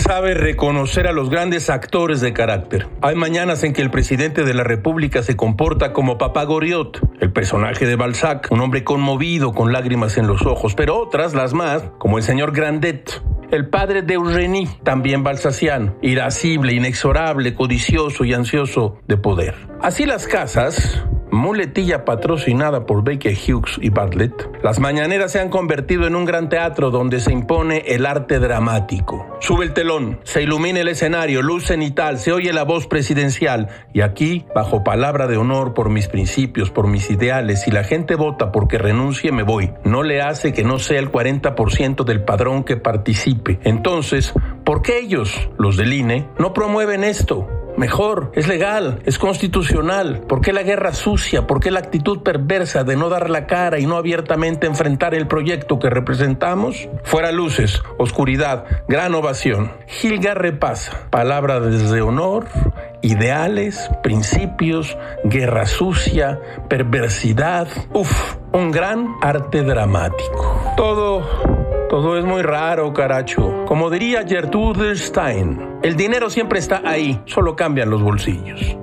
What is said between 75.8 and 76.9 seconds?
el dinero siempre está